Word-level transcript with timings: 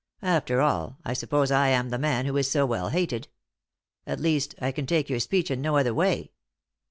After 0.23 0.61
all, 0.61 0.97
I 1.05 1.13
suppose 1.13 1.51
I 1.51 1.67
am 1.67 1.89
the 1.91 1.99
man 1.99 2.25
who 2.25 2.35
is 2.37 2.49
so 2.49 2.65
well 2.65 2.89
hated. 2.89 3.27
At 4.07 4.19
least, 4.19 4.55
I 4.59 4.71
can 4.71 4.87
take 4.87 5.11
your 5.11 5.19
speech 5.19 5.51
in 5.51 5.61
no 5.61 5.77
other 5.77 5.93
way." 5.93 6.31